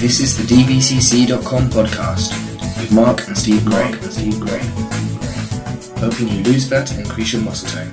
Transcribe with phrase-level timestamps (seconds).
[0.00, 2.32] This is the DVCC.com podcast
[2.80, 3.92] with Mark and Steve Gray.
[4.10, 4.58] Steve Gray.
[6.00, 7.90] Helping you lose fat and increase your muscle tone.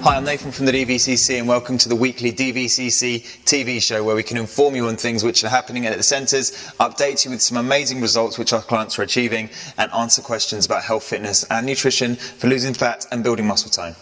[0.00, 4.14] Hi, I'm Nathan from the DVCC and welcome to the weekly DVCC TV show where
[4.14, 7.42] we can inform you on things which are happening at the centres, update you with
[7.42, 11.66] some amazing results which our clients are achieving and answer questions about health, fitness and
[11.66, 13.96] nutrition for losing fat and building muscle tone.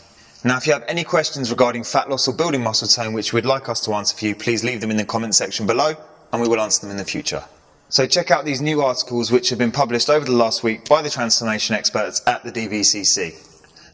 [0.44, 3.36] Now, if you have any questions regarding fat loss or building muscle tone which you
[3.36, 5.96] would like us to answer for you, please leave them in the comment section below
[6.32, 7.44] and we will answer them in the future.
[7.88, 11.02] So check out these new articles which have been published over the last week by
[11.02, 13.34] the transformation experts at the DVCC.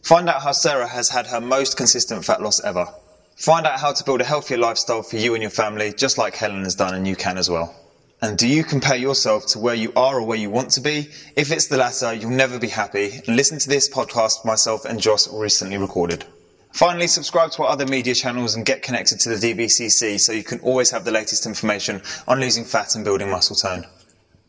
[0.02, 2.88] Find out how Sarah has had her most consistent fat loss ever.
[3.36, 6.34] Find out how to build a healthier lifestyle for you and your family, just like
[6.34, 7.74] Helen has done and you can as well.
[8.22, 11.08] And do you compare yourself to where you are or where you want to be?
[11.36, 13.20] If it's the latter, you'll never be happy.
[13.26, 16.24] And listen to this podcast myself and Joss recently recorded.
[16.72, 20.42] Finally, subscribe to our other media channels and get connected to the DVCC so you
[20.42, 23.86] can always have the latest information on losing fat and building muscle tone.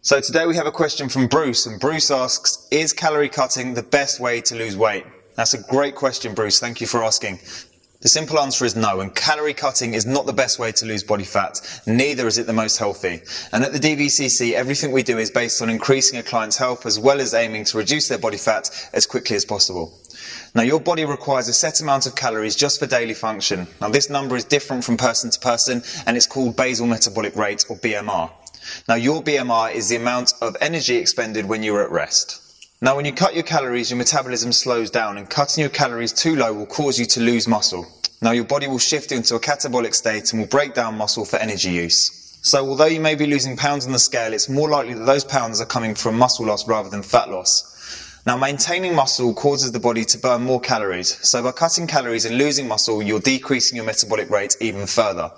[0.02, 3.84] So today we have a question from Bruce, and Bruce asks, is calorie cutting the
[3.84, 5.06] best way to lose weight?
[5.36, 6.60] That's a great question, Bruce.
[6.60, 7.40] Thank you for asking.
[8.04, 11.04] The simple answer is no, and calorie cutting is not the best way to lose
[11.04, 13.22] body fat, neither is it the most healthy.
[13.54, 17.00] And at the DVCC, everything we do is based on increasing a client's health as
[17.00, 19.98] well as aiming to reduce their body fat as quickly as possible.
[20.54, 23.68] Now, your body requires a set amount of calories just for daily function.
[23.80, 27.64] Now, this number is different from person to person, and it's called basal metabolic rate,
[27.70, 28.30] or BMR.
[28.90, 32.43] Now, your BMR is the amount of energy expended when you're at rest.
[32.84, 36.36] Now, when you cut your calories, your metabolism slows down, and cutting your calories too
[36.36, 37.88] low will cause you to lose muscle.
[38.22, 41.38] Now, your body will shift into a catabolic state and will break down muscle for
[41.38, 42.38] energy use.
[42.42, 45.24] So, although you may be losing pounds on the scale, it's more likely that those
[45.24, 48.22] pounds are coming from muscle loss rather than fat loss.
[48.26, 51.26] Now, maintaining muscle causes the body to burn more calories.
[51.26, 55.32] So by cutting calories and losing muscle, you're decreasing your metabolic rate even further.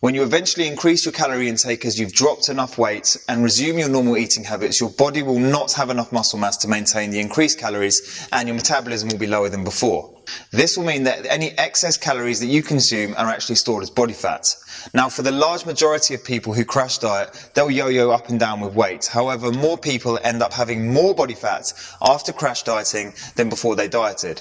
[0.00, 3.90] When you eventually increase your calorie intake as you've dropped enough weight and resume your
[3.90, 7.58] normal eating habits, your body will not have enough muscle mass to maintain the increased
[7.58, 10.18] calories and your metabolism will be lower than before.
[10.52, 14.14] This will mean that any excess calories that you consume are actually stored as body
[14.14, 14.56] fat.
[14.94, 18.60] Now, for the large majority of people who crash diet, they'll yo-yo up and down
[18.60, 19.04] with weight.
[19.04, 23.86] However, more people end up having more body fat after crash dieting than before they
[23.86, 24.40] dieted.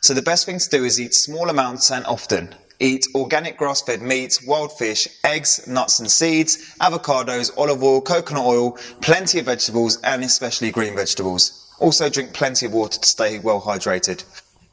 [0.00, 2.54] So the best thing to do is eat small amounts and often.
[2.80, 8.72] Eat organic grass-fed meat, wild fish, eggs, nuts and seeds, avocados, olive oil, coconut oil,
[9.00, 11.72] plenty of vegetables and especially green vegetables.
[11.78, 14.24] Also drink plenty of water to stay well hydrated.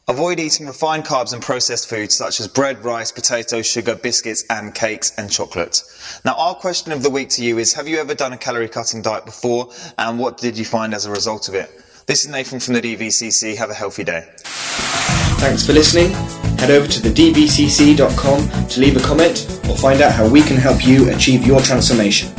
[0.08, 4.74] Avoid eating refined carbs and processed foods such as bread, rice, potatoes, sugar, biscuits and
[4.74, 5.82] cakes and chocolate.
[6.26, 8.68] Now our question of the week to you is have you ever done a calorie
[8.68, 11.70] cutting diet before and what did you find as a result of it?
[12.08, 13.56] This is Nathan from the DVCC.
[13.56, 14.28] Have a healthy day.
[15.40, 16.51] Thanks for listening.
[16.62, 20.58] Head over to the DVCC.com to leave a comment or find out how we can
[20.58, 22.32] help you achieve your transformation.